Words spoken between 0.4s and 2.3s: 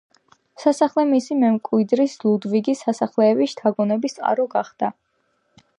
სასახლე მისი მემკვიდრის,